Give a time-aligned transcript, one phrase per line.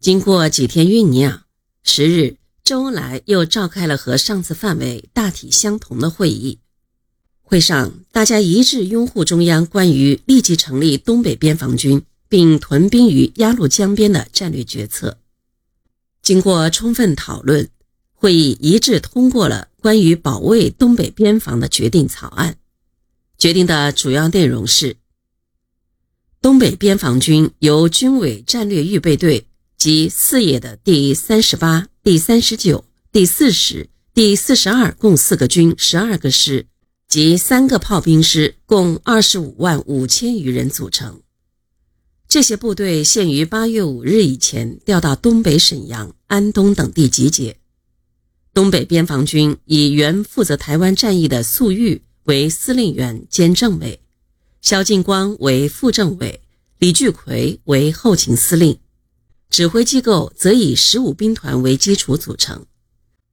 [0.00, 1.42] 经过几天酝酿，
[1.82, 6.58] 十日，周恩来又召开了和上次范围大体相同的会议。
[7.42, 12.00] 会上，大家一致拥护中央关于立即成立东北边防军
[12.30, 15.18] 并屯兵于鸭绿江边的战略决策。
[16.22, 17.68] 经过充分讨论，
[18.14, 22.56] 会议一致通过了关于保卫东北边防的决定草案。
[23.36, 24.96] 决定的主要内容是：
[26.40, 29.46] 东北边防军由军委战略预备队
[29.80, 36.66] 及四野的第三十八、第三十九、第四十、第四十二共四个军、十二个师。
[37.08, 41.22] 及三个炮兵师，共二十五万五千余人组成。
[42.28, 47.56] 这些部队现于八月五日以前调到东北沈阳、安东等地集结。
[48.52, 53.98] 东北边防军以原负责台湾战役的粟裕为司令员兼政委，
[54.60, 56.42] 萧劲光为副政委，
[56.78, 58.78] 李聚奎为后勤司令。
[59.50, 62.64] 指挥机构则以十五兵团为基础组成。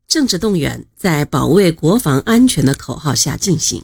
[0.07, 3.83] 政治动员在保卫国防安全的口号下进行。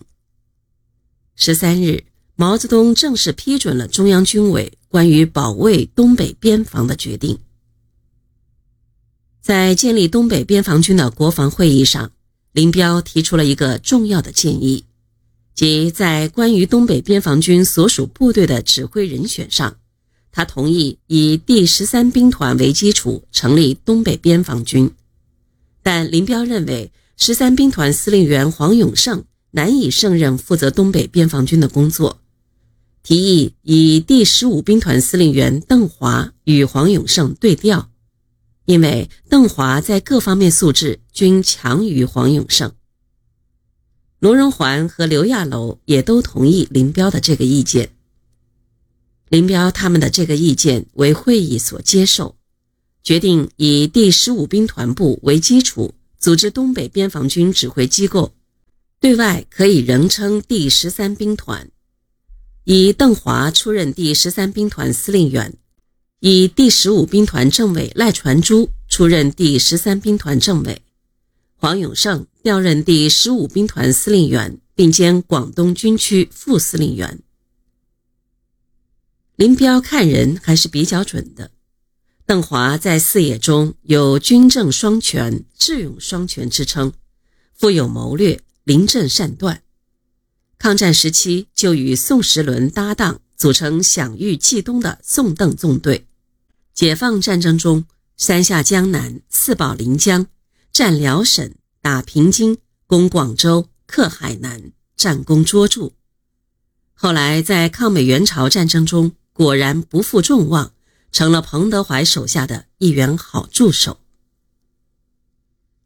[1.35, 7.37] 十三日，毛泽东正式批准了中央军委关于保卫东北边防的决定。
[9.41, 12.11] 在建立东北边防军的国防会议上，
[12.53, 14.85] 林彪提出了一个重要的建议，
[15.53, 19.75] 即在关于东北边防军所属部队的指挥人选上，
[20.33, 24.91] 他同意以第十三兵团为基础成立东北边防军。
[25.81, 32.19] 但林彪认为，十三兵团司令员黄永胜难以胜任负责东北边防军的工作，
[33.03, 37.91] 提议以第十五兵团司令员邓华与黄永胜对调，
[38.65, 42.71] 因为邓华在各方面素质均强于黄永胜。
[44.19, 47.92] 罗荣桓和刘亚楼也都同意林彪的这个意见。
[49.33, 52.35] 林彪他们的这个意见为会议所接受。
[53.01, 58.31] 决定以第十五兵团部为基础组织东北边防军指挥机构，
[58.99, 61.67] 对外可以仍称第十三兵团，
[62.63, 65.57] 以邓华出任第十三兵团司令员，
[66.19, 70.79] 以第十五兵团政委赖传珠出任第十三兵团政委，
[71.55, 77.19] 黄永胜调任第十五兵团司令员，并兼广东军区副司令员。
[79.35, 81.51] 林彪看人还是比较准的。
[82.25, 86.93] 邓华在四野中有军政双全、智勇双全之称，
[87.53, 89.63] 富有谋略，临阵善断。
[90.59, 96.07] 抗战时期就与宋时轮搭档，组成享誉冀东的宋邓纵队。
[96.73, 97.85] 解放战争中，
[98.15, 100.27] 三下江南，四保临江，
[100.71, 102.57] 占辽沈，打平津，
[102.87, 105.91] 攻广州，克海南，战功卓著。
[106.93, 110.71] 后来在抗美援朝战争中，果然不负众望。
[111.13, 113.99] 成了彭德怀手下的一员好助手。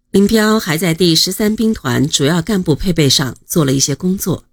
[0.09, 4.45] 林彪还在第十三兵团主要干部配备上做了一些工作。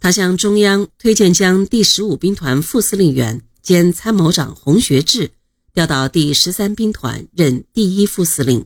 [0.00, 5.32] 他向中央推荐将第十五兵团副司令员兼参谋长洪学智
[5.74, 8.64] 调到第十三兵团任第一副司令。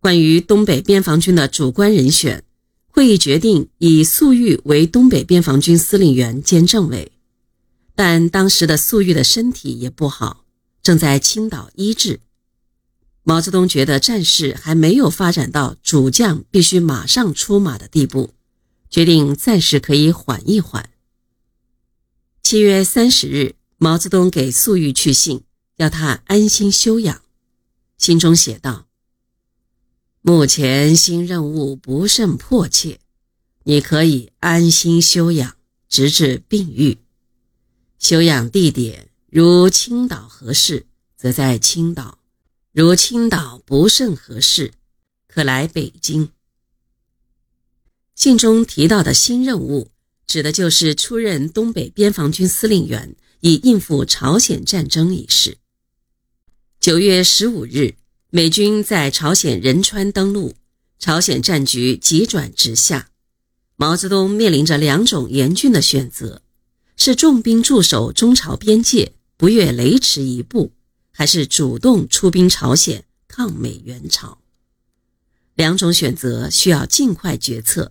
[0.00, 2.42] 关于东北边防军的主官人选，
[2.86, 7.11] 会议决定以粟裕为东北边防军司令员兼政委。
[7.94, 10.44] 但当时的粟裕的身体也不好，
[10.82, 12.20] 正在青岛医治。
[13.24, 18.34] 毛泽东觉得战事还没有发展到主将必须马上出马的地步，
[18.90, 20.90] 决定暂时可以缓一缓。
[22.42, 25.42] 七月三十日，毛泽东给粟裕去信，
[25.76, 27.22] 要他安心休养。
[27.96, 28.88] 信中写道
[30.22, 32.98] ：“目前新任务不甚迫切，
[33.62, 35.54] 你可以安心休养，
[35.88, 36.98] 直至病愈。”
[38.02, 40.86] 休养地点如青岛合适，
[41.16, 42.18] 则在青岛；
[42.72, 44.72] 如青岛不甚合适，
[45.28, 46.30] 可来北京。
[48.16, 49.92] 信中提到的新任务，
[50.26, 55.58] 指的就是出任东北边防军司令员，以应付朝鲜战争一事。
[56.80, 57.94] 九月十五日，
[58.30, 60.56] 美军在朝鲜仁川登陆，
[60.98, 63.10] 朝鲜战局急转直下，
[63.76, 66.42] 毛泽东面临着两种严峻的选择。
[67.04, 70.70] 是重兵驻守中朝边界，不越雷池一步，
[71.10, 74.38] 还是主动出兵朝鲜抗美援朝？
[75.56, 77.90] 两种选择需要尽快决策。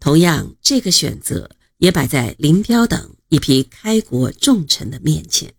[0.00, 5.54] 同样，这个选择也摆在林彪等一批开国重臣的面前。